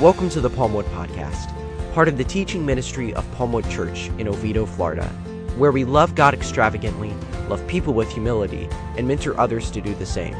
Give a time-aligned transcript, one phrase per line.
[0.00, 1.52] Welcome to the Palmwood Podcast,
[1.92, 5.08] part of the teaching ministry of Palmwood Church in Oviedo, Florida,
[5.56, 7.12] where we love God extravagantly,
[7.48, 10.36] love people with humility, and mentor others to do the same.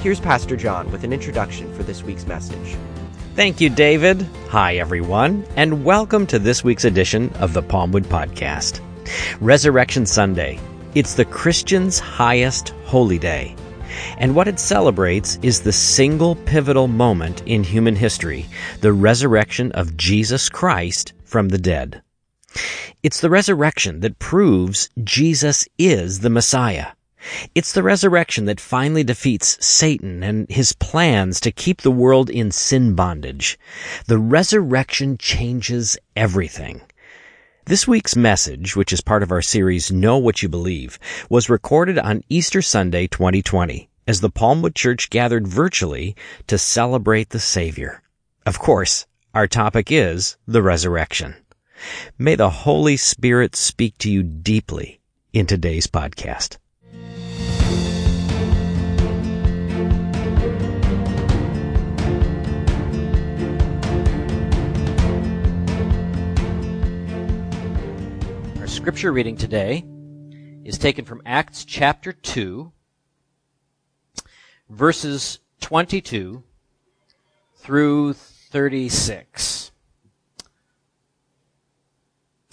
[0.00, 2.76] Here's Pastor John with an introduction for this week's message.
[3.34, 4.28] Thank you, David.
[4.50, 8.82] Hi, everyone, and welcome to this week's edition of the Palmwood Podcast.
[9.40, 10.60] Resurrection Sunday.
[10.94, 13.56] It's the Christian's highest holy day.
[14.18, 18.46] And what it celebrates is the single pivotal moment in human history,
[18.80, 22.02] the resurrection of Jesus Christ from the dead.
[23.02, 26.88] It's the resurrection that proves Jesus is the Messiah.
[27.54, 32.50] It's the resurrection that finally defeats Satan and his plans to keep the world in
[32.50, 33.58] sin bondage.
[34.06, 36.82] The resurrection changes everything.
[37.64, 40.98] This week's message, which is part of our series Know What You Believe,
[41.30, 46.16] was recorded on Easter Sunday 2020 as the Palmwood Church gathered virtually
[46.48, 48.02] to celebrate the Savior.
[48.44, 51.36] Of course, our topic is the resurrection.
[52.18, 55.00] May the Holy Spirit speak to you deeply
[55.32, 56.58] in today's podcast.
[68.82, 69.84] Scripture reading today
[70.64, 72.72] is taken from Acts chapter 2,
[74.68, 76.42] verses 22
[77.58, 79.70] through 36.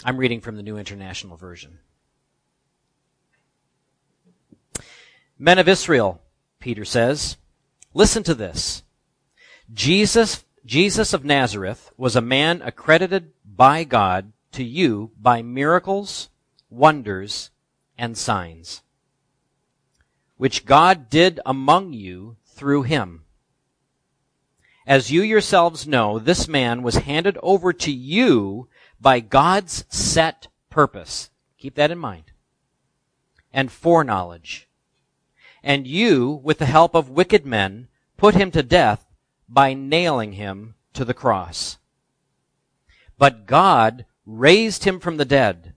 [0.06, 1.80] I'm reading from the New International Version.
[5.40, 6.22] Men of Israel,
[6.60, 7.38] Peter says,
[7.96, 8.84] listen to this.
[9.74, 16.30] Jesus, Jesus of Nazareth was a man accredited by God to you by miracles,
[16.69, 17.52] wonders,
[17.97, 18.81] and signs,
[20.38, 23.23] which God did among you through him.
[24.88, 28.67] As you yourselves know, this man was handed over to you
[28.99, 31.30] by God's set purpose.
[31.58, 32.32] Keep that in mind.
[33.54, 34.67] And foreknowledge.
[35.61, 39.05] And you, with the help of wicked men, put him to death
[39.48, 41.77] by nailing him to the cross.
[43.17, 45.73] But God raised him from the dead,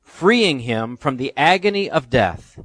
[0.00, 2.58] freeing him from the agony of death,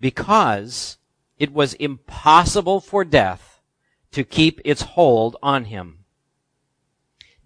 [0.00, 0.98] because
[1.36, 3.60] it was impossible for death
[4.12, 6.04] to keep its hold on him.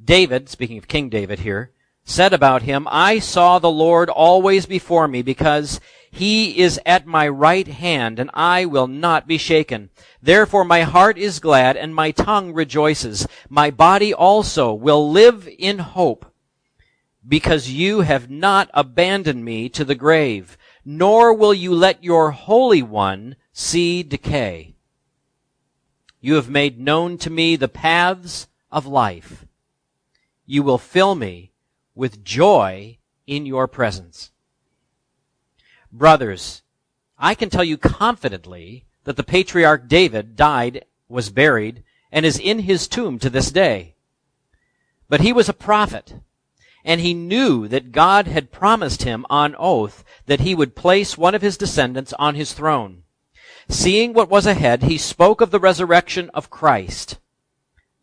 [0.02, 1.72] David, speaking of King David here,
[2.04, 7.26] said about him, I saw the Lord always before me because he is at my
[7.26, 9.90] right hand and I will not be shaken.
[10.20, 13.26] Therefore my heart is glad and my tongue rejoices.
[13.48, 16.30] My body also will live in hope
[17.28, 22.82] because you have not abandoned me to the grave, nor will you let your Holy
[22.82, 24.74] One see decay.
[26.20, 29.46] You have made known to me the paths of life.
[30.44, 31.52] You will fill me
[31.94, 34.30] with joy in your presence.
[35.90, 36.62] Brothers,
[37.18, 41.82] I can tell you confidently that the patriarch David died, was buried,
[42.12, 43.94] and is in his tomb to this day.
[45.08, 46.14] But he was a prophet,
[46.86, 51.34] and he knew that God had promised him on oath that he would place one
[51.34, 53.02] of his descendants on his throne.
[53.68, 57.18] Seeing what was ahead, he spoke of the resurrection of Christ,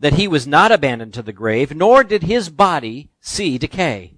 [0.02, 4.16] that he was not abandoned to the grave, nor did his body see decay.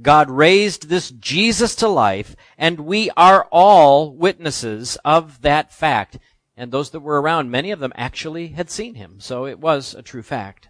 [0.00, 6.18] God raised this Jesus to life, and we are all witnesses of that fact.
[6.56, 9.94] And those that were around, many of them actually had seen him, so it was
[9.94, 10.69] a true fact.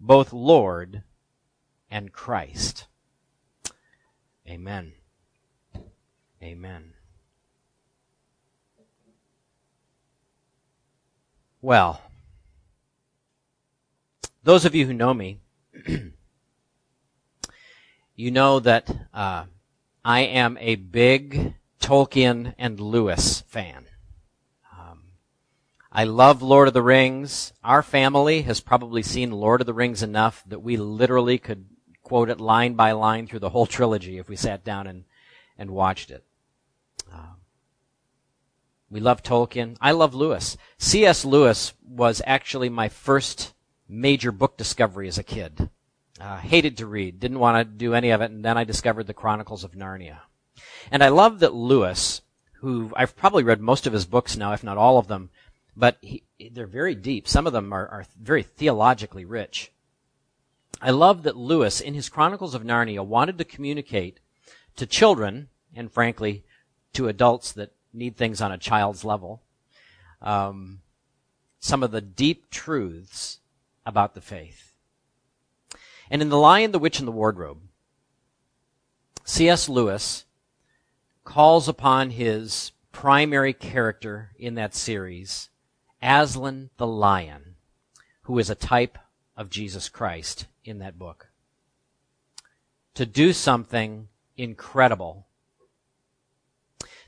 [0.00, 1.02] both Lord
[1.90, 2.86] and Christ.
[4.48, 4.92] Amen.
[6.42, 6.92] Amen.
[11.60, 12.00] Well,
[14.44, 15.40] those of you who know me,
[18.14, 19.44] you know that uh,
[20.04, 23.87] I am a big Tolkien and Lewis fan.
[25.98, 27.52] I love Lord of the Rings.
[27.64, 31.64] Our family has probably seen Lord of the Rings enough that we literally could
[32.04, 35.06] quote it line by line through the whole trilogy if we sat down and,
[35.58, 36.22] and watched it.
[38.88, 39.76] We love Tolkien.
[39.80, 40.56] I love Lewis.
[40.78, 41.24] C.S.
[41.24, 43.52] Lewis was actually my first
[43.88, 45.68] major book discovery as a kid.
[46.20, 49.08] Uh, hated to read, didn't want to do any of it, and then I discovered
[49.08, 50.18] the Chronicles of Narnia.
[50.92, 52.20] And I love that Lewis,
[52.60, 55.30] who I've probably read most of his books now, if not all of them,
[55.78, 57.28] but he, they're very deep.
[57.28, 59.70] Some of them are, are very theologically rich.
[60.82, 64.18] I love that Lewis, in his Chronicles of Narnia, wanted to communicate
[64.76, 66.44] to children, and frankly,
[66.94, 69.42] to adults that need things on a child's level,
[70.20, 70.80] um,
[71.60, 73.38] some of the deep truths
[73.86, 74.72] about the faith.
[76.10, 77.60] And in The Lion, the Witch, and the Wardrobe,
[79.24, 79.68] C.S.
[79.68, 80.24] Lewis
[81.24, 85.50] calls upon his primary character in that series,
[86.02, 87.56] Aslan the Lion,
[88.22, 88.98] who is a type
[89.36, 91.28] of Jesus Christ in that book,
[92.94, 95.26] to do something incredible.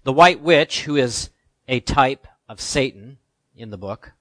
[0.02, 1.30] The White Witch, who is
[1.68, 3.18] a type of Satan
[3.54, 4.12] in the book,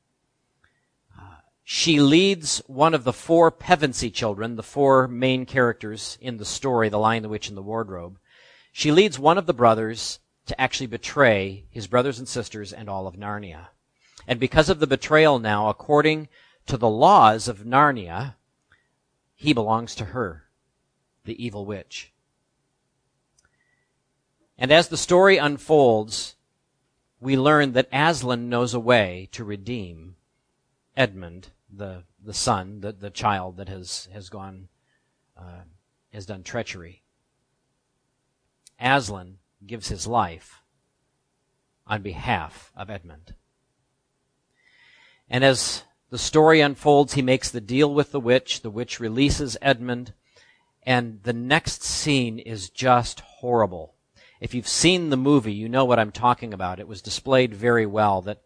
[1.18, 6.46] uh, she leads one of the four Pevensey children, the four main characters in the
[6.46, 8.20] story, The Lion, the Witch, and the Wardrobe.
[8.72, 13.08] She leads one of the brothers to actually betray his brothers and sisters and all
[13.08, 13.68] of Narnia.
[14.30, 16.30] And because of the betrayal now, according
[16.68, 18.36] to the laws of Narnia,
[19.34, 20.44] he belongs to her,
[21.26, 22.14] the evil witch.
[24.56, 26.36] And as the story unfolds,
[27.20, 30.16] we learn that Aslan knows a way to redeem
[30.96, 34.68] Edmund the the son, the the child that has has gone
[35.36, 35.64] uh,
[36.14, 37.02] has done treachery.
[38.80, 40.62] Aslan gives his life
[41.88, 43.34] on behalf of Edmund.
[45.30, 48.62] And as the story unfolds, he makes the deal with the witch.
[48.62, 50.14] The witch releases Edmund.
[50.84, 53.94] And the next scene is just horrible.
[54.42, 56.80] If you've seen the movie, you know what I'm talking about.
[56.80, 58.42] It was displayed very well that,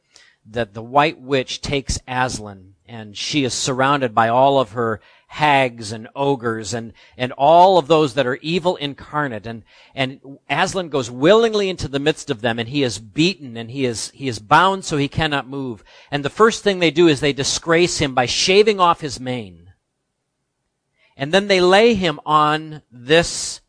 [0.46, 5.00] that the white witch takes Aslan and she is surrounded by all of her
[5.34, 9.48] hags and ogres and, and all of those that are evil incarnate.
[9.48, 9.64] And,
[9.96, 13.84] and Aslan goes willingly into the midst of them and he is beaten and he
[13.84, 15.84] is, he is bound so he cannot move.
[16.12, 19.74] And the first thing they do is they disgrace him by shaving off his mane.
[21.18, 23.62] And then they lay him on this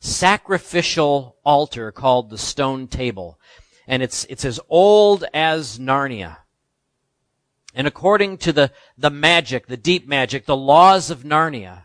[0.00, 3.38] sacrificial altar called the stone table.
[3.86, 6.38] And it's, it's as old as Narnia.
[7.74, 11.84] And according to the, the magic, the deep magic, the laws of Narnia,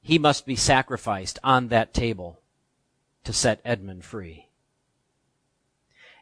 [0.00, 2.40] he must be sacrificed on that table
[3.24, 4.48] to set Edmund free.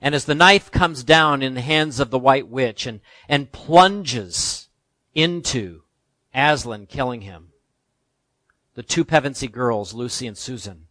[0.00, 3.50] And as the knife comes down in the hands of the white witch and, and
[3.50, 4.68] plunges
[5.14, 5.82] into
[6.34, 7.50] Aslan killing him,
[8.74, 10.86] the two Pevensey girls, Lucy and Susan,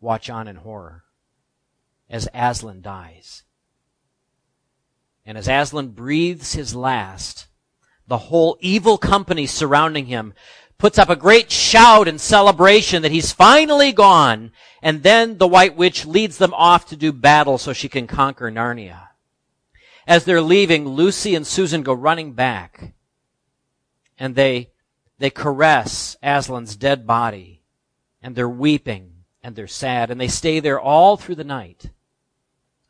[0.00, 1.04] watch on in horror
[2.08, 3.42] as Aslan dies.
[5.24, 7.46] And as Aslan breathes his last,
[8.06, 10.34] the whole evil company surrounding him
[10.78, 14.50] puts up a great shout and celebration that he's finally gone.
[14.82, 18.50] And then the White Witch leads them off to do battle so she can conquer
[18.50, 19.08] Narnia.
[20.08, 22.94] As they're leaving, Lucy and Susan go running back
[24.18, 24.70] and they,
[25.18, 27.62] they caress Aslan's dead body
[28.20, 31.90] and they're weeping and they're sad and they stay there all through the night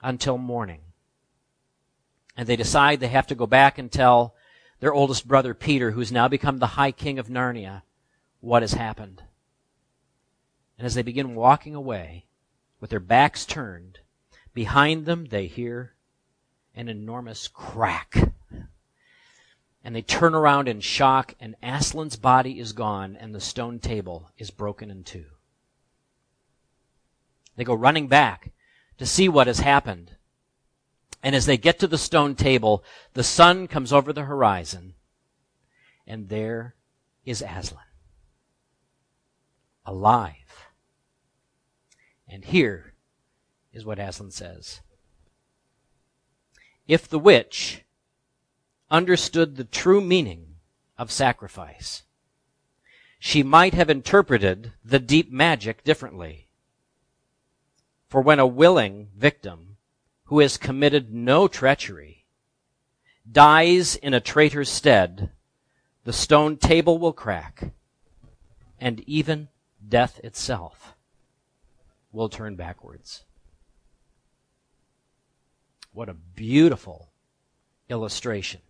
[0.03, 0.81] until morning
[2.37, 4.35] and they decide they have to go back and tell
[4.81, 7.83] their oldest brother Peter, who's now become the High King of Narnia,
[8.41, 9.23] what has happened.
[10.77, 12.27] And as they begin walking away,
[12.81, 14.01] with their backs turned,
[14.53, 15.95] behind them they hear
[16.75, 18.33] an enormous crack.
[19.85, 24.31] And they turn around in shock, and Aslan's body is gone, and the stone table
[24.39, 25.27] is broken in two.
[27.57, 28.53] They go running back
[28.99, 30.13] to see what has happened.
[31.23, 32.83] And as they get to the stone table,
[33.15, 34.95] the sun comes over the horizon,
[36.07, 36.75] and there
[37.25, 37.85] is Aslan.
[39.87, 40.35] Alive.
[42.29, 42.95] And here
[43.73, 44.81] is what Aslan says.
[46.89, 47.83] If the witch
[48.91, 50.57] understood the true meaning
[50.99, 52.03] of sacrifice,
[53.19, 56.49] she might have interpreted the deep magic differently.
[58.09, 59.72] For when a willing victim
[60.33, 62.25] who has committed no treachery
[63.31, 65.29] dies in a traitor's stead,
[66.05, 67.75] the stone table will crack,
[68.81, 69.47] and even
[69.87, 70.95] death itself
[72.13, 73.25] will turn backwards.
[75.93, 77.13] What a beautiful
[77.91, 78.63] illustration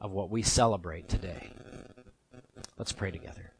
[0.00, 1.48] of what we celebrate today.
[2.76, 3.52] Let's pray together.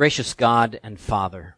[0.00, 1.56] Gracious God and Father,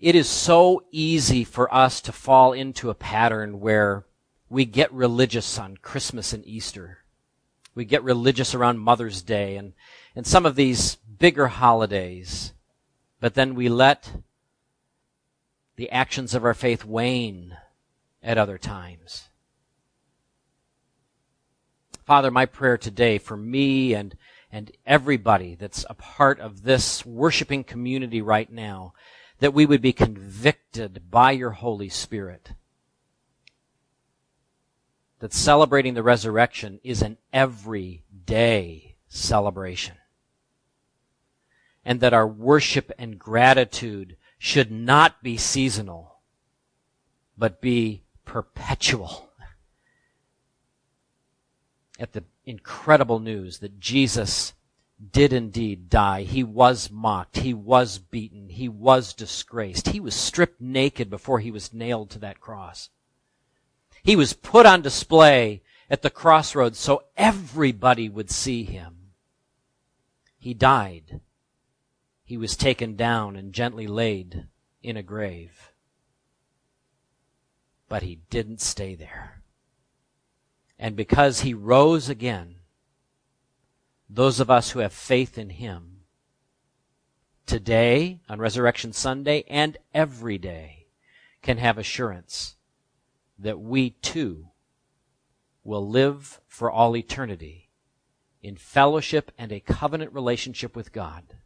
[0.00, 4.04] it is so easy for us to fall into a pattern where
[4.48, 7.04] we get religious on Christmas and Easter.
[7.76, 9.74] We get religious around Mother's Day and,
[10.16, 12.52] and some of these bigger holidays.
[13.20, 14.10] But then we let
[15.76, 17.56] the actions of our faith wane
[18.24, 19.29] at other times.
[22.10, 24.16] Father, my prayer today for me and,
[24.50, 28.94] and everybody that's a part of this worshiping community right now,
[29.38, 32.54] that we would be convicted by your Holy Spirit.
[35.20, 39.94] That celebrating the resurrection is an everyday celebration.
[41.84, 46.16] And that our worship and gratitude should not be seasonal,
[47.38, 49.29] but be perpetual
[52.00, 54.54] at the incredible news that Jesus
[55.12, 56.22] did indeed die.
[56.22, 57.38] He was mocked.
[57.38, 58.48] He was beaten.
[58.48, 59.88] He was disgraced.
[59.88, 62.90] He was stripped naked before he was nailed to that cross.
[64.02, 69.12] He was put on display at the crossroads so everybody would see him.
[70.38, 71.20] He died.
[72.24, 74.46] He was taken down and gently laid
[74.82, 75.72] in a grave.
[77.88, 79.39] But he didn't stay there.
[80.82, 82.56] And because he rose again,
[84.08, 86.00] those of us who have faith in him,
[87.44, 90.86] today, on Resurrection Sunday, and every day,
[91.42, 92.56] can have assurance
[93.38, 94.48] that we too
[95.64, 97.68] will live for all eternity
[98.42, 101.36] in fellowship and a covenant relationship with God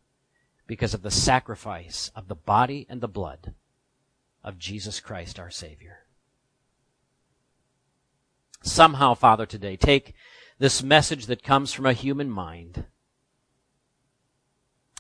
[0.69, 3.53] because of the sacrifice of the body and the blood
[4.45, 6.04] of Jesus Christ our Savior
[8.65, 10.15] somehow, Father, today, take
[10.59, 12.85] this message that comes from a human mind,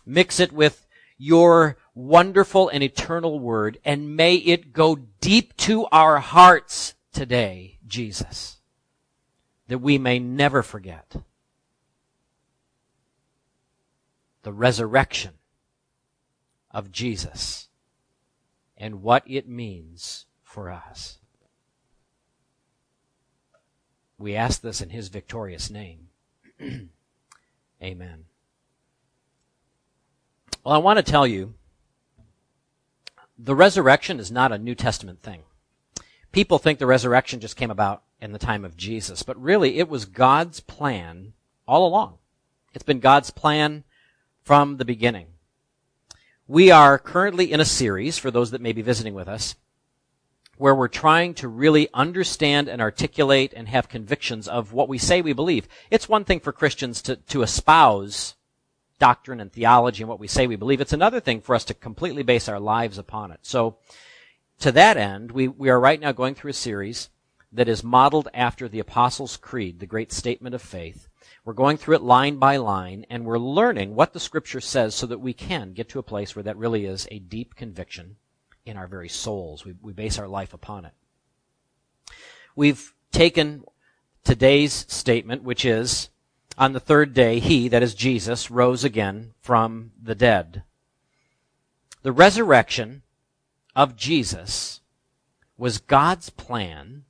[0.04, 6.18] mix it with your wonderful and eternal word, and may it go deep to our
[6.18, 8.58] hearts today, Jesus,
[9.68, 11.16] that we may never forget
[14.42, 15.32] the resurrection
[16.70, 17.68] of Jesus
[18.76, 21.18] and what it means for us.
[24.18, 26.08] We ask this in his victorious name.
[27.82, 28.24] Amen.
[30.64, 31.54] Well, I want to tell you
[33.38, 35.42] the resurrection is not a New Testament thing.
[36.32, 39.88] People think the resurrection just came about in the time of Jesus, but really it
[39.88, 41.34] was God's plan
[41.66, 42.18] all along.
[42.72, 43.84] It's been God's plan
[44.42, 45.26] from the beginning.
[46.46, 49.54] We are currently in a series, for those that may be visiting with us,
[50.56, 55.20] where we're trying to really understand and articulate and have convictions of what we say
[55.20, 55.68] we believe.
[55.90, 58.34] It's one thing for Christians to, to espouse
[58.98, 60.80] doctrine and theology and what we say we believe.
[60.80, 63.40] It's another thing for us to completely base our lives upon it.
[63.42, 63.76] So,
[64.60, 67.10] to that end, we, we are right now going through a series
[67.52, 71.08] that is modeled after the Apostles' Creed, the great statement of faith.
[71.44, 75.06] We're going through it line by line, and we're learning what the Scripture says so
[75.06, 78.16] that we can get to a place where that really is a deep conviction
[78.66, 79.64] in our very souls.
[79.64, 80.92] We, we base our life upon it.
[82.56, 83.64] We've taken
[84.22, 86.08] today's statement, which is,
[86.56, 90.62] on the third day, he, that is Jesus, rose again from the dead.
[92.02, 93.02] The resurrection
[93.74, 94.80] of Jesus
[95.56, 97.04] was God's plan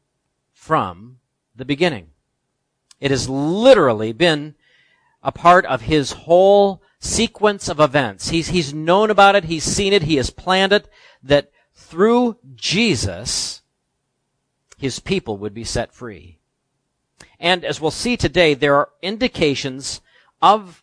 [0.53, 1.19] from
[1.55, 2.09] the beginning.
[3.01, 4.55] It has literally been
[5.23, 8.31] a part of his whole sequence of events.
[8.31, 10.89] He's, he's known about it, he's seen it, he has planned it
[11.25, 13.63] that through Jesus,
[14.79, 16.39] his people would be set free.
[17.41, 20.01] And as we'll see today, there are indications
[20.41, 20.83] of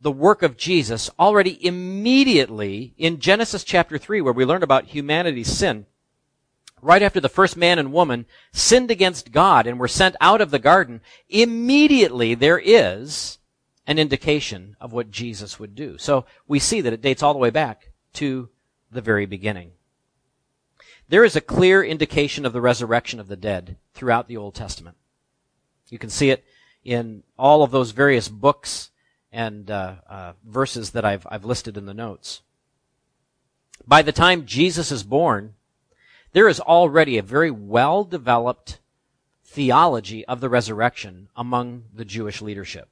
[0.00, 5.50] the work of Jesus already immediately in Genesis chapter 3, where we learn about humanity's
[5.50, 5.86] sin.
[6.82, 10.50] Right after the first man and woman sinned against God and were sent out of
[10.50, 11.00] the garden,
[11.30, 13.38] immediately there is
[13.86, 15.96] an indication of what Jesus would do.
[15.96, 18.50] So we see that it dates all the way back to
[18.94, 19.72] the very beginning.
[21.08, 24.96] There is a clear indication of the resurrection of the dead throughout the Old Testament.
[25.90, 26.44] You can see it
[26.82, 28.90] in all of those various books
[29.30, 32.42] and uh, uh, verses that I've, I've listed in the notes.
[33.86, 35.54] By the time Jesus is born,
[36.32, 38.78] there is already a very well developed
[39.44, 42.88] theology of the resurrection among the Jewish leadership.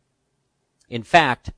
[0.88, 1.50] In fact,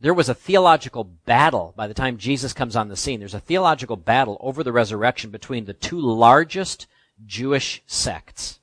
[0.00, 3.20] there was a theological battle by the time Jesus comes on the scene.
[3.20, 6.86] There's a theological battle over the resurrection between the two largest
[7.24, 8.60] Jewish sects.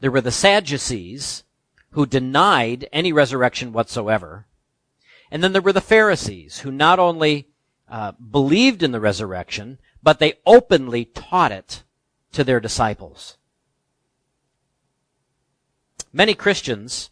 [0.00, 1.44] There were the Sadducees,
[1.92, 4.46] who denied any resurrection whatsoever.
[5.30, 7.48] And then there were the Pharisees, who not only
[7.88, 11.84] uh, believed in the resurrection, but they openly taught it
[12.32, 13.36] to their disciples.
[16.12, 17.10] Many Christians,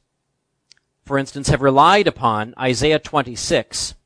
[1.10, 3.96] for instance, have relied upon Isaiah 26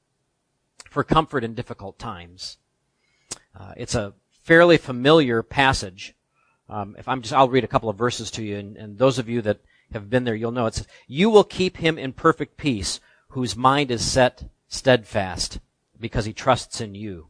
[0.88, 2.56] for comfort in difficult times.
[3.54, 6.14] Uh, it's a fairly familiar passage.
[6.66, 9.18] Um, if I'm just, I'll read a couple of verses to you, and, and those
[9.18, 9.60] of you that
[9.92, 13.90] have been there, you'll know it's, you will keep him in perfect peace, whose mind
[13.90, 15.58] is set steadfast,
[16.00, 17.26] because he trusts in you.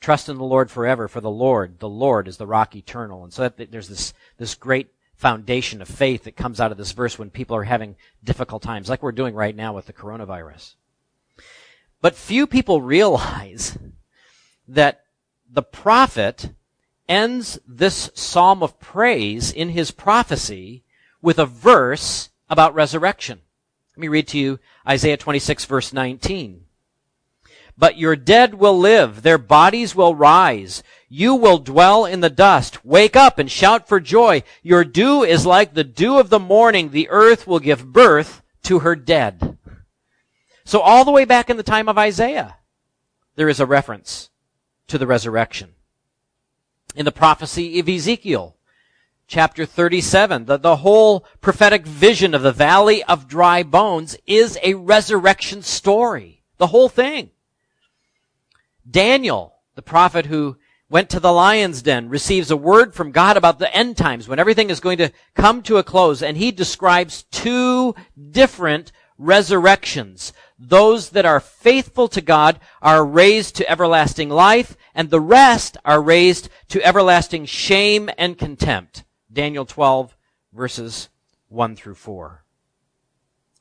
[0.00, 3.24] Trust in the Lord forever, for the Lord, the Lord is the rock eternal.
[3.24, 6.92] And so that, there's this, this great foundation of faith that comes out of this
[6.92, 10.74] verse when people are having difficult times, like we're doing right now with the coronavirus.
[12.00, 13.76] But few people realize
[14.68, 15.02] that
[15.50, 16.50] the prophet
[17.08, 20.84] ends this psalm of praise in his prophecy
[21.20, 23.40] with a verse about resurrection.
[23.96, 26.64] Let me read to you Isaiah 26 verse 19.
[27.78, 30.82] But your dead will live, their bodies will rise.
[31.08, 32.84] You will dwell in the dust.
[32.84, 34.42] Wake up and shout for joy.
[34.62, 36.90] Your dew is like the dew of the morning.
[36.90, 39.56] The earth will give birth to her dead.
[40.64, 42.56] So all the way back in the time of Isaiah,
[43.36, 44.28] there is a reference
[44.88, 45.70] to the resurrection.
[46.96, 48.56] In the prophecy of Ezekiel,
[49.28, 54.74] chapter 37, the, the whole prophetic vision of the valley of dry bones is a
[54.74, 56.42] resurrection story.
[56.56, 57.30] The whole thing.
[58.88, 60.56] Daniel, the prophet who
[60.90, 64.38] went to the lion's den, receives a word from God about the end times when
[64.38, 67.94] everything is going to come to a close, and he describes two
[68.30, 70.32] different resurrections.
[70.58, 76.00] Those that are faithful to God are raised to everlasting life, and the rest are
[76.00, 79.04] raised to everlasting shame and contempt.
[79.30, 80.16] Daniel 12
[80.52, 81.08] verses
[81.48, 82.44] 1 through 4.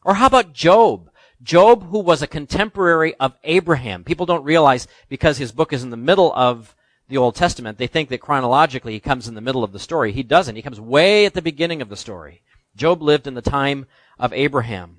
[0.04, 1.10] Or how about Job?
[1.42, 4.04] Job, who was a contemporary of Abraham.
[4.04, 6.76] People don't realize because his book is in the middle of
[7.10, 10.12] the Old Testament, they think that chronologically he comes in the middle of the story.
[10.12, 10.56] He doesn't.
[10.56, 12.42] He comes way at the beginning of the story.
[12.76, 13.86] Job lived in the time
[14.20, 14.98] of Abraham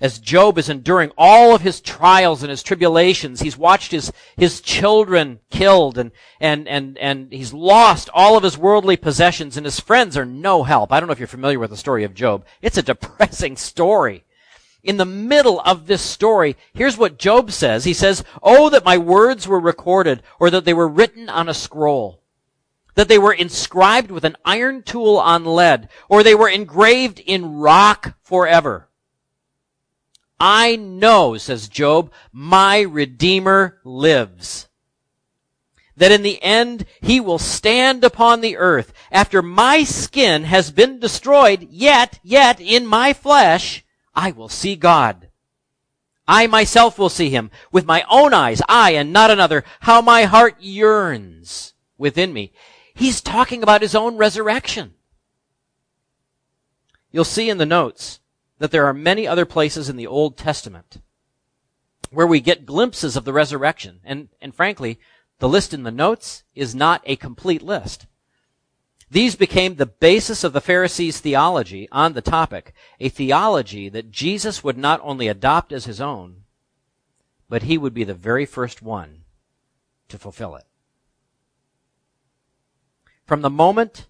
[0.00, 4.60] as Job is enduring all of his trials and his tribulations, he's watched his, his
[4.60, 9.80] children killed and, and, and, and he's lost all of his worldly possessions and his
[9.80, 10.92] friends are no help.
[10.92, 12.44] I don't know if you're familiar with the story of Job.
[12.62, 14.24] It's a depressing story.
[14.82, 17.84] In the middle of this story, here's what Job says.
[17.84, 21.54] He says, Oh, that my words were recorded or that they were written on a
[21.54, 22.22] scroll
[22.98, 27.60] that they were inscribed with an iron tool on lead, or they were engraved in
[27.60, 28.88] rock forever.
[30.40, 34.66] I know, says Job, my Redeemer lives.
[35.96, 40.98] That in the end he will stand upon the earth after my skin has been
[40.98, 43.84] destroyed, yet, yet in my flesh
[44.18, 45.28] I will see God.
[46.26, 50.24] I myself will see him with my own eyes, I and not another, how my
[50.24, 52.52] heart yearns within me.
[52.94, 54.94] He's talking about his own resurrection.
[57.12, 58.18] You'll see in the notes
[58.58, 61.00] that there are many other places in the Old Testament
[62.10, 64.00] where we get glimpses of the resurrection.
[64.02, 64.98] And, and frankly,
[65.38, 68.06] the list in the notes is not a complete list.
[69.10, 74.62] These became the basis of the Pharisees' theology on the topic, a theology that Jesus
[74.62, 76.44] would not only adopt as his own,
[77.48, 79.24] but he would be the very first one
[80.08, 80.64] to fulfill it.
[83.24, 84.06] From the moment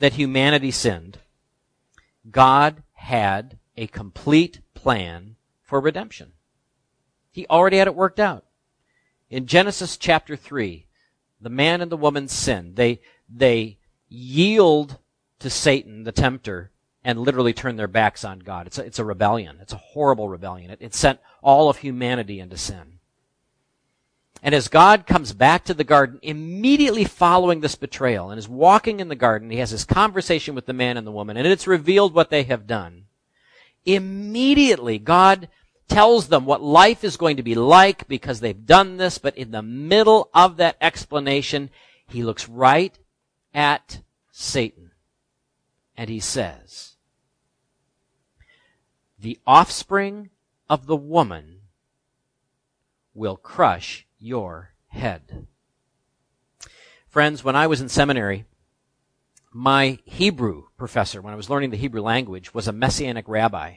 [0.00, 1.18] that humanity sinned,
[2.30, 6.32] God had a complete plan for redemption.
[7.30, 8.44] He already had it worked out.
[9.30, 10.86] In Genesis chapter 3,
[11.40, 12.76] the man and the woman sinned.
[12.76, 13.78] They, they
[14.14, 14.98] yield
[15.40, 16.70] to Satan, the tempter,
[17.04, 18.66] and literally turn their backs on God.
[18.66, 19.58] It's a, it's a rebellion.
[19.60, 20.70] It's a horrible rebellion.
[20.70, 22.94] It, it sent all of humanity into sin.
[24.42, 29.00] And as God comes back to the garden, immediately following this betrayal, and is walking
[29.00, 31.66] in the garden, he has this conversation with the man and the woman, and it's
[31.66, 33.06] revealed what they have done.
[33.86, 35.48] Immediately, God
[35.88, 39.50] tells them what life is going to be like because they've done this, but in
[39.50, 41.70] the middle of that explanation,
[42.06, 42.98] he looks right
[43.54, 44.00] at
[44.36, 44.90] Satan
[45.96, 46.96] and he says,
[49.16, 50.30] the offspring
[50.68, 51.60] of the woman
[53.14, 55.46] will crush your head.
[57.06, 58.44] Friends, when I was in seminary,
[59.52, 63.76] my Hebrew professor, when I was learning the Hebrew language, was a Messianic rabbi.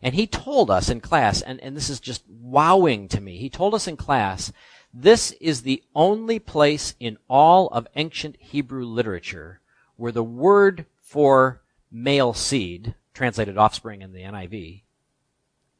[0.00, 3.50] And he told us in class, and, and this is just wowing to me, he
[3.50, 4.50] told us in class,
[4.92, 9.60] this is the only place in all of ancient Hebrew literature
[9.96, 14.82] where the word for male seed, translated offspring in the NIV,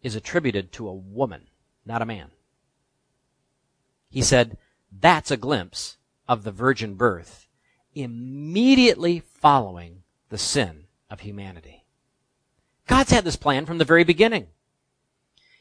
[0.02, 1.48] is attributed to a woman,
[1.84, 2.30] not a man.
[4.10, 4.58] He said,
[4.90, 5.96] that's a glimpse
[6.28, 7.46] of the virgin birth
[7.94, 11.84] immediately following the sin of humanity.
[12.86, 14.46] God's had this plan from the very beginning.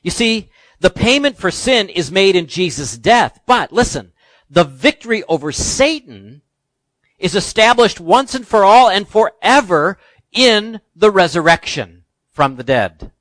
[0.01, 0.49] You see,
[0.81, 4.13] the payment for sin is made in Jesus' death, but listen,
[4.49, 6.41] the victory over Satan
[7.19, 9.99] is established once and for all and forever
[10.31, 13.11] in the resurrection from the dead.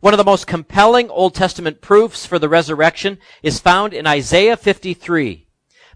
[0.00, 4.58] One of the most compelling Old Testament proofs for the resurrection is found in Isaiah
[4.58, 5.46] 53.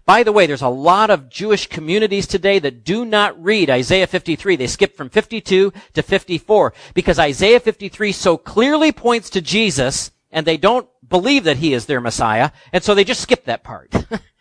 [0.03, 4.07] By the way, there's a lot of Jewish communities today that do not read Isaiah
[4.07, 4.55] 53.
[4.55, 10.45] They skip from 52 to 54 because Isaiah 53 so clearly points to Jesus and
[10.45, 13.93] they don't believe that he is their Messiah, and so they just skip that part.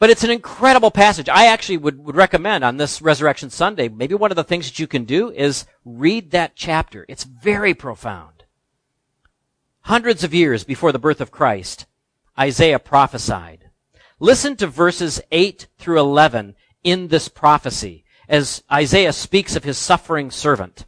[0.00, 1.28] But it's an incredible passage.
[1.28, 4.78] I actually would, would recommend on this Resurrection Sunday, maybe one of the things that
[4.78, 7.04] you can do is read that chapter.
[7.06, 8.44] It's very profound.
[9.82, 11.84] Hundreds of years before the birth of Christ,
[12.38, 13.68] Isaiah prophesied.
[14.18, 20.30] Listen to verses 8 through 11 in this prophecy as Isaiah speaks of his suffering
[20.30, 20.86] servant.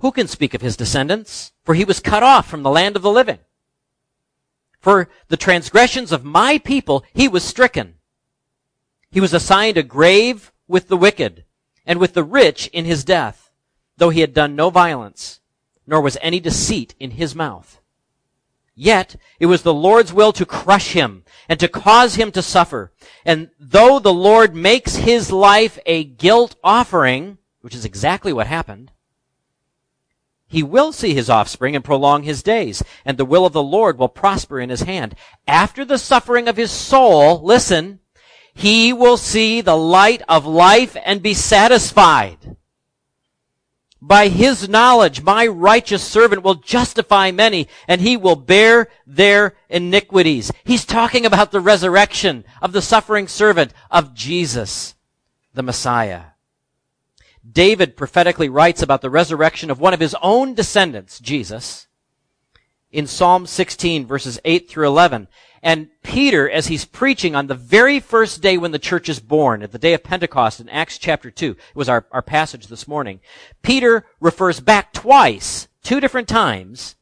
[0.00, 1.52] Who can speak of his descendants?
[1.64, 3.38] For he was cut off from the land of the living.
[4.80, 7.94] For the transgressions of my people, he was stricken.
[9.10, 11.44] He was assigned a grave with the wicked
[11.86, 13.50] and with the rich in his death,
[13.96, 15.40] though he had done no violence,
[15.86, 17.80] nor was any deceit in his mouth.
[18.74, 22.92] Yet it was the Lord's will to crush him and to cause him to suffer.
[23.24, 28.90] And though the Lord makes his life a guilt offering, which is exactly what happened,
[30.54, 33.98] he will see his offspring and prolong his days, and the will of the Lord
[33.98, 35.16] will prosper in his hand.
[35.48, 37.98] After the suffering of his soul, listen,
[38.54, 42.56] he will see the light of life and be satisfied.
[44.00, 50.52] By his knowledge, my righteous servant will justify many, and he will bear their iniquities.
[50.62, 54.94] He's talking about the resurrection of the suffering servant of Jesus,
[55.52, 56.33] the Messiah.
[57.50, 61.86] David prophetically writes about the resurrection of one of his own descendants, Jesus,
[62.90, 65.28] in Psalm 16 verses 8 through 11.
[65.62, 69.62] And Peter, as he's preaching on the very first day when the church is born,
[69.62, 72.86] at the day of Pentecost in Acts chapter 2, it was our, our passage this
[72.86, 73.20] morning,
[73.62, 76.96] Peter refers back twice, two different times,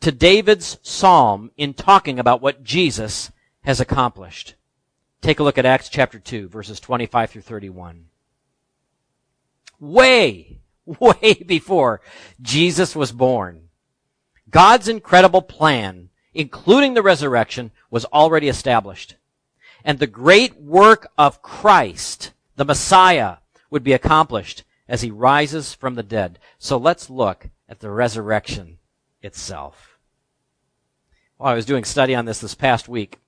[0.00, 3.32] to David's psalm in talking about what Jesus
[3.62, 4.54] has accomplished.
[5.20, 8.06] Take a look at Acts chapter 2, verses 25 through 31
[9.80, 12.00] way, way before
[12.40, 13.68] Jesus was born.
[14.50, 19.16] God's incredible plan, including the resurrection, was already established.
[19.84, 23.36] And the great work of Christ, the Messiah,
[23.70, 26.38] would be accomplished as he rises from the dead.
[26.58, 28.78] So let's look at the resurrection
[29.22, 29.98] itself.
[31.36, 33.18] While I was doing study on this this past week,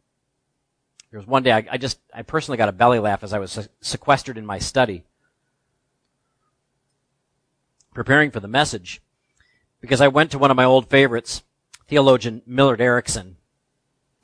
[1.11, 3.39] there was one day I, I just, I personally got a belly laugh as I
[3.39, 5.05] was sequestered in my study
[7.95, 9.01] preparing for the message
[9.81, 11.43] because I went to one of my old favorites,
[11.87, 13.37] theologian Millard Erickson,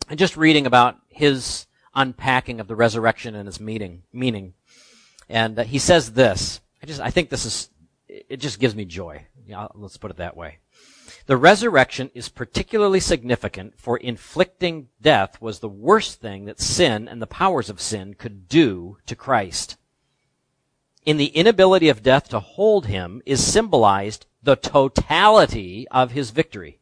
[0.09, 4.03] and just reading about his unpacking of the resurrection and its meaning.
[4.13, 4.55] meaning.
[5.29, 6.61] And uh, he says this.
[6.83, 7.71] I just, I think this is,
[8.09, 9.27] it just gives me joy.
[9.47, 10.59] Yeah, let's put it that way.
[11.27, 17.23] The resurrection is particularly significant for inflicting death was the worst thing that sin and
[17.23, 19.77] the powers of sin could do to Christ
[21.05, 26.79] in the inability of death to hold him is symbolized the totality of his victory.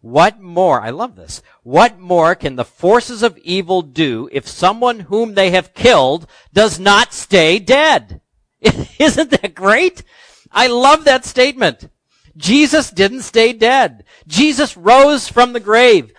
[0.00, 5.00] What more, I love this, what more can the forces of evil do if someone
[5.00, 8.20] whom they have killed does not stay dead?
[8.98, 10.02] Isn't that great?
[10.50, 11.88] I love that statement.
[12.36, 14.04] Jesus didn't stay dead.
[14.26, 16.12] Jesus rose from the grave.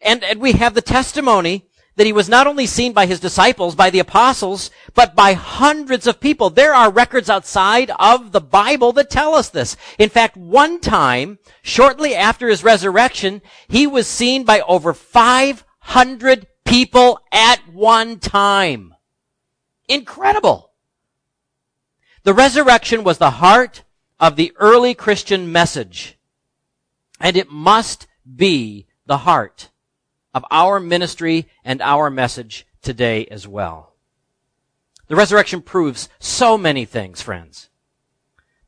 [0.00, 3.74] And, and we have the testimony that he was not only seen by his disciples,
[3.74, 6.50] by the apostles, but by hundreds of people.
[6.50, 9.76] There are records outside of the Bible that tell us this.
[9.98, 17.20] In fact, one time, shortly after his resurrection, he was seen by over 500 people
[17.32, 18.94] at one time.
[19.88, 20.72] Incredible.
[22.24, 23.84] The resurrection was the heart
[24.20, 26.18] of the early Christian message.
[27.18, 29.70] And it must be the heart
[30.36, 33.94] of our ministry and our message today as well.
[35.08, 37.70] The resurrection proves so many things, friends.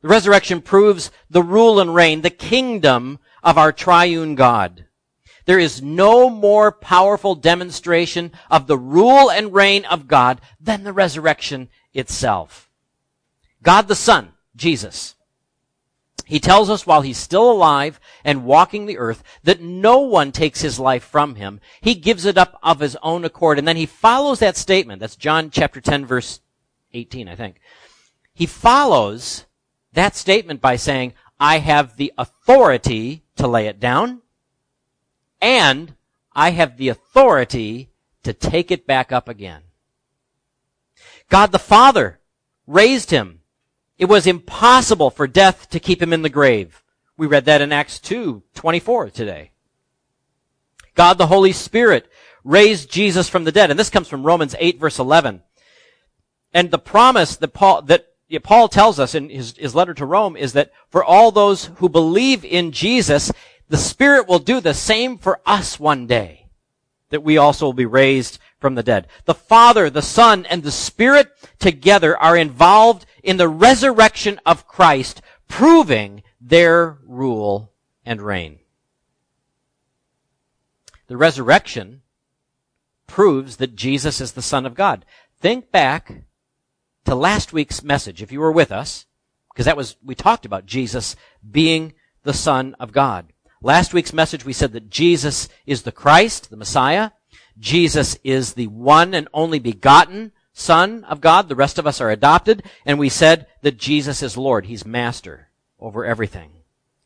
[0.01, 4.85] The resurrection proves the rule and reign, the kingdom of our triune God.
[5.45, 10.93] There is no more powerful demonstration of the rule and reign of God than the
[10.93, 12.71] resurrection itself.
[13.61, 15.13] God the Son, Jesus,
[16.29, 20.61] He tells us while he's still alive and walking the earth that no one takes
[20.61, 21.59] his life from him.
[21.81, 23.57] He gives it up of his own accord.
[23.57, 24.99] And then he follows that statement.
[24.99, 26.39] That's John chapter 10 verse
[26.93, 27.59] 18, I think.
[28.31, 29.47] He follows
[29.93, 34.21] that statement by saying, I have the authority to lay it down
[35.41, 35.95] and
[36.33, 37.89] I have the authority
[38.21, 39.63] to take it back up again.
[41.27, 42.19] God the Father
[42.67, 43.38] raised him
[43.99, 46.81] it was impossible for death to keep him in the grave.
[47.17, 49.51] We read that in Acts 2, 24 today.
[50.95, 52.09] God the Holy Spirit
[52.45, 53.69] raised Jesus from the dead.
[53.69, 55.43] And this comes from Romans 8 verse 11.
[56.53, 58.07] And the promise that Paul, that
[58.43, 61.89] Paul tells us in his, his letter to Rome is that for all those who
[61.89, 63.31] believe in Jesus,
[63.67, 66.47] the Spirit will do the same for us one day.
[67.09, 69.07] That we also will be raised from the dead.
[69.25, 75.21] The Father, the Son, and the Spirit together are involved in the resurrection of Christ,
[75.47, 77.71] proving their rule
[78.05, 78.59] and reign.
[81.07, 82.01] The resurrection
[83.07, 85.05] proves that Jesus is the Son of God.
[85.39, 86.23] Think back
[87.05, 89.05] to last week's message, if you were with us,
[89.51, 91.15] because that was, we talked about Jesus
[91.49, 93.33] being the Son of God.
[93.61, 97.11] Last week's message, we said that Jesus is the Christ, the Messiah.
[97.57, 101.47] Jesus is the one and only begotten Son of God.
[101.47, 102.63] The rest of us are adopted.
[102.85, 104.65] And we said that Jesus is Lord.
[104.65, 106.51] He's master over everything.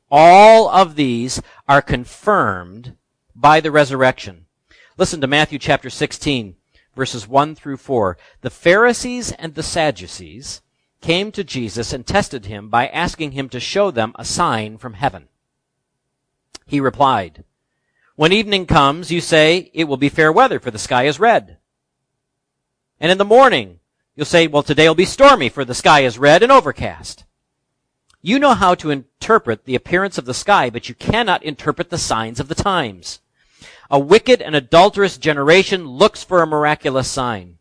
[0.10, 2.96] All of these are confirmed
[3.36, 4.46] by the resurrection.
[4.98, 6.56] Listen to Matthew chapter 16,
[6.96, 8.18] verses 1 through 4.
[8.42, 10.62] The Pharisees and the Sadducees
[11.02, 14.94] came to Jesus and tested him by asking him to show them a sign from
[14.94, 15.28] heaven.
[16.66, 17.44] He replied,
[18.16, 21.58] When evening comes, you say, it will be fair weather, for the sky is red.
[23.04, 23.82] And in the morning,
[24.16, 27.26] you'll say, well, today will be stormy for the sky is red and overcast.
[28.22, 31.98] You know how to interpret the appearance of the sky, but you cannot interpret the
[31.98, 33.20] signs of the times.
[33.92, 37.58] A wicked and adulterous generation looks for a miraculous sign,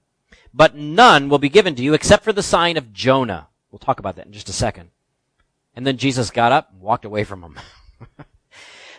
[0.55, 3.49] but none will be given to you except for the sign of Jonah.
[3.73, 4.91] We'll talk about that in just a second.
[5.75, 7.59] And then Jesus got up and walked away from them.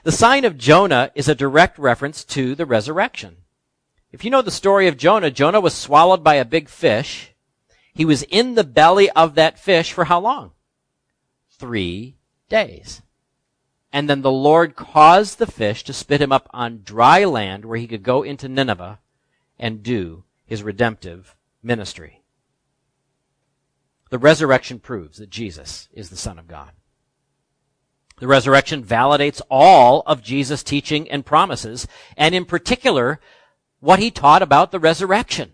[0.03, 3.37] the sign of Jonah is a direct reference to the resurrection.
[4.13, 7.33] If you know the story of Jonah, Jonah was swallowed by a big fish.
[7.95, 10.51] He was in the belly of that fish for how long?
[11.49, 13.01] Three days.
[13.91, 17.77] And then the Lord caused the fish to spit him up on dry land where
[17.77, 18.99] he could go into Nineveh
[19.57, 22.21] and do his redemptive ministry.
[24.11, 26.71] The resurrection proves that Jesus is the Son of God.
[28.19, 33.19] The resurrection validates all of Jesus' teaching and promises, and in particular,
[33.83, 35.51] what he taught about the resurrection.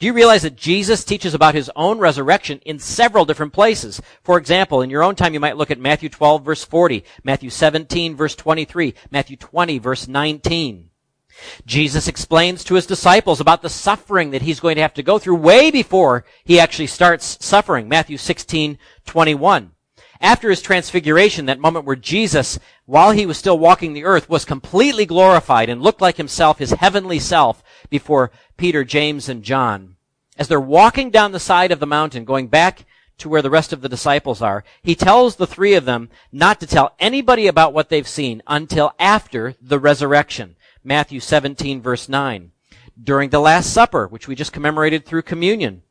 [0.00, 4.00] Do you realize that Jesus teaches about his own resurrection in several different places?
[4.22, 7.50] For example, in your own time, you might look at Matthew 12 verse 40, Matthew
[7.50, 10.90] 17 verse 23, Matthew 20 verse 19.
[11.64, 15.20] Jesus explains to his disciples about the suffering that he's going to have to go
[15.20, 17.88] through way before he actually starts suffering.
[17.88, 19.70] Matthew 16, 21.
[20.20, 24.44] After his transfiguration, that moment where Jesus, while he was still walking the earth, was
[24.44, 29.96] completely glorified and looked like himself, his heavenly self, before Peter, James, and John.
[30.36, 32.84] As they're walking down the side of the mountain, going back
[33.18, 36.60] to where the rest of the disciples are, he tells the three of them not
[36.60, 40.56] to tell anybody about what they've seen until after the resurrection.
[40.82, 42.52] Matthew 17 verse 9.
[43.00, 45.82] During the Last Supper, which we just commemorated through communion,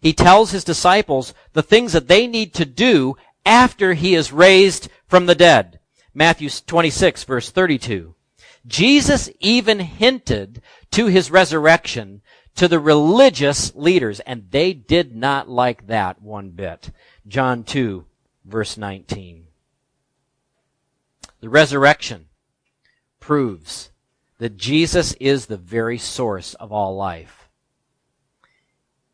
[0.00, 4.88] he tells his disciples the things that they need to do after he is raised
[5.06, 5.78] from the dead.
[6.14, 8.14] Matthew 26 verse 32.
[8.66, 12.22] Jesus even hinted to his resurrection
[12.56, 16.90] to the religious leaders, and they did not like that one bit.
[17.26, 18.04] John 2
[18.44, 19.46] verse 19.
[21.40, 22.26] The resurrection
[23.18, 23.90] proves
[24.38, 27.39] that Jesus is the very source of all life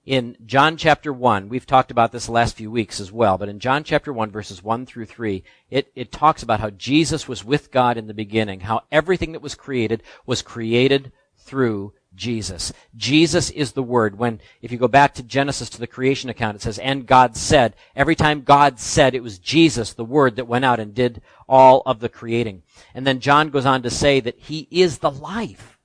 [0.06, 3.48] in John chapter 1, we've talked about this the last few weeks as well, but
[3.48, 7.44] in John chapter 1 verses 1 through 3, it, it talks about how Jesus was
[7.44, 12.72] with God in the beginning, how everything that was created was created through Jesus.
[12.96, 14.16] Jesus is the Word.
[14.16, 17.36] When, if you go back to Genesis to the creation account, it says, and God
[17.36, 17.74] said.
[17.94, 21.82] Every time God said, it was Jesus, the Word, that went out and did all
[21.84, 22.62] of the creating.
[22.94, 25.75] And then John goes on to say that He is the life.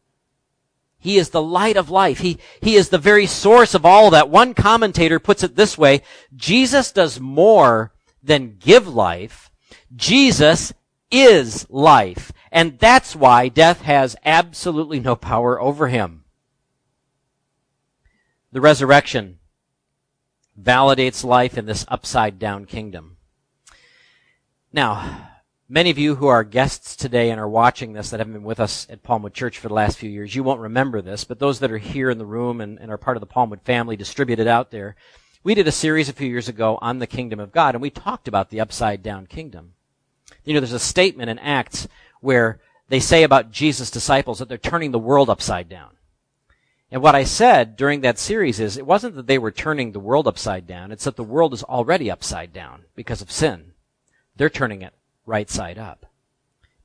[1.02, 2.20] He is the light of life.
[2.20, 4.30] He, he is the very source of all that.
[4.30, 6.04] One commentator puts it this way,
[6.36, 7.92] Jesus does more
[8.24, 9.50] than give life.
[9.96, 10.72] Jesus
[11.10, 12.32] is life.
[12.52, 16.24] And that's why death has absolutely no power over him.
[18.52, 19.40] The resurrection
[20.62, 23.18] validates life in this upside down kingdom.
[24.72, 25.31] Now,
[25.72, 28.60] many of you who are guests today and are watching this that have been with
[28.60, 31.60] us at Palmwood Church for the last few years, you won't remember this, but those
[31.60, 34.48] that are here in the room and, and are part of the Palmwood family distributed
[34.48, 34.98] out there,
[35.46, 37.90] we did a series a few years ago on the kingdom of God, and we
[37.90, 39.72] talked about the upside down kingdom.
[40.44, 41.88] You know, there's a statement in Acts
[42.20, 45.92] where they say about Jesus' disciples that they're turning the world upside down.
[46.92, 50.02] And what I said during that series is it wasn't that they were turning the
[50.02, 53.72] world upside down, it's that the world is already upside down because of sin.
[54.36, 54.94] They're turning it
[55.26, 56.06] right side up.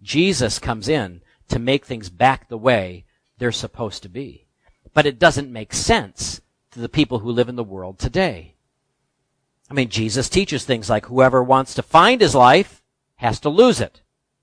[0.03, 3.05] Jesus comes in to make things back the way
[3.39, 4.47] they're supposed to be.
[4.95, 6.41] But it doesn't make sense
[6.73, 8.55] to the people who live in the world today.
[9.71, 12.83] I mean, Jesus teaches things like whoever wants to find his life
[13.17, 14.03] has to lose it.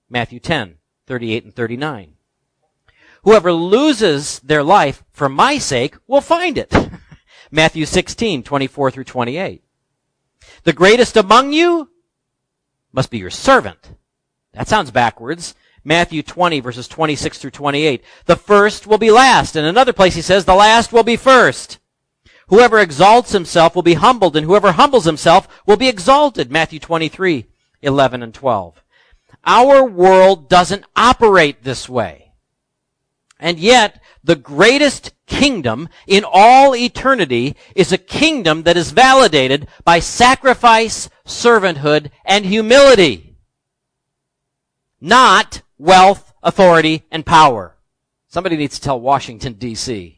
[0.10, 0.76] Matthew 10,
[1.08, 2.14] 38 and 39.
[3.24, 6.74] Whoever loses their life for my sake will find it.
[7.52, 9.64] Matthew 16, 24 through 28.
[10.64, 11.90] The greatest among you
[12.94, 13.96] must be your servant.
[14.54, 15.56] That sounds backwards.
[15.84, 18.04] Matthew 20 verses 26 through 28.
[18.26, 19.56] The first will be last.
[19.56, 21.80] In another place he says, the last will be first.
[22.48, 26.52] Whoever exalts himself will be humbled, and whoever humbles himself will be exalted.
[26.52, 27.48] Matthew 23,
[27.82, 28.84] 11 and 12.
[29.46, 32.34] Our world doesn't operate this way.
[33.40, 40.00] And yet, the greatest kingdom in all eternity is a kingdom that is validated by
[40.00, 43.36] sacrifice, servanthood, and humility.
[45.02, 47.76] Not wealth, authority, and power.
[48.28, 50.18] Somebody needs to tell Washington DC.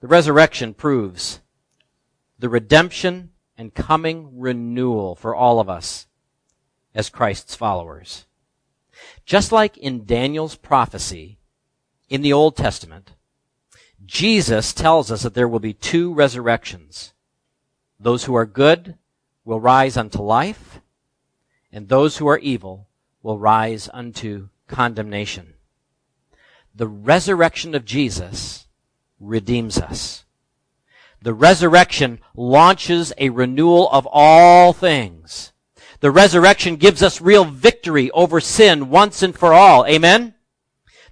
[0.00, 1.40] The resurrection proves
[2.38, 6.06] the redemption and coming renewal for all of us
[6.94, 8.26] as Christ's followers.
[9.26, 11.39] Just like in Daniel's prophecy
[12.10, 13.12] in the Old Testament,
[14.04, 17.14] Jesus tells us that there will be two resurrections.
[17.98, 18.96] Those who are good
[19.44, 20.80] will rise unto life,
[21.72, 22.88] and those who are evil
[23.22, 25.54] will rise unto condemnation.
[26.74, 28.66] The resurrection of Jesus
[29.20, 30.24] redeems us.
[31.22, 35.52] The resurrection launches a renewal of all things.
[36.00, 39.86] The resurrection gives us real victory over sin once and for all.
[39.86, 40.34] Amen?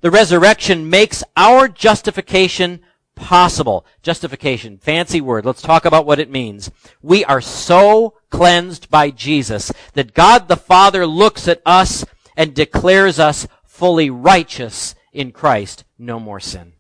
[0.00, 2.80] The resurrection makes our justification
[3.14, 3.84] possible.
[4.02, 5.44] Justification, fancy word.
[5.44, 6.70] Let's talk about what it means.
[7.02, 12.04] We are so cleansed by Jesus that God the Father looks at us
[12.36, 15.84] and declares us fully righteous in Christ.
[15.98, 16.74] No more sin.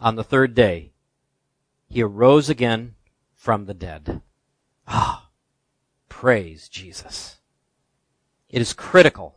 [0.00, 0.92] On the third day,
[1.88, 2.96] he arose again
[3.34, 4.22] from the dead.
[4.88, 5.26] Ah.
[6.16, 7.36] Praise Jesus.
[8.48, 9.35] It is critical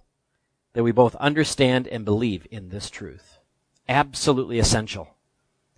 [0.73, 3.39] that we both understand and believe in this truth.
[3.87, 5.15] Absolutely essential.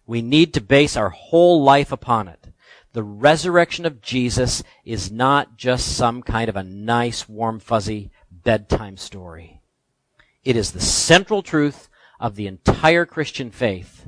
[0.05, 2.47] We need to base our whole life upon it.
[2.93, 8.97] The resurrection of Jesus is not just some kind of a nice, warm, fuzzy bedtime
[8.97, 9.61] story.
[10.43, 11.87] It is the central truth
[12.19, 14.07] of the entire Christian faith,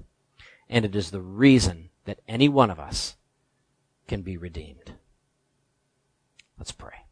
[0.69, 3.15] and it is the reason that any one of us
[4.07, 4.93] can be redeemed.
[6.57, 7.05] Let's pray.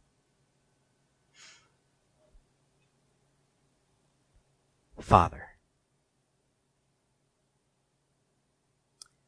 [5.02, 5.48] Father,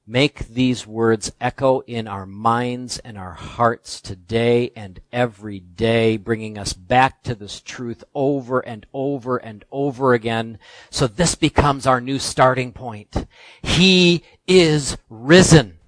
[0.07, 6.59] make these words echo in our minds and our hearts today and every day, bringing
[6.59, 10.59] us back to this truth over and over and over again.
[10.91, 13.27] So this becomes our new starting point.
[13.63, 15.79] He is risen.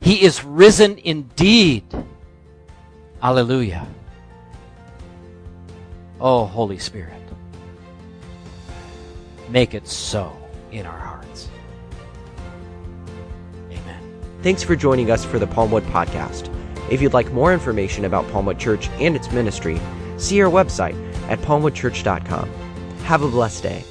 [0.00, 1.84] He is risen indeed.
[3.22, 3.86] Alleluia.
[6.20, 7.21] Oh, Holy Spirit,
[9.52, 10.34] make it so
[10.72, 11.48] in our hearts.
[13.70, 14.20] Amen.
[14.42, 16.48] Thanks for joining us for the Palmwood Podcast.
[16.90, 19.80] If you'd like more information about Palmwood Church and its ministry,
[20.16, 20.96] see our website
[21.28, 22.48] at palmwoodchurch.com.
[23.04, 23.84] Have a blessed day.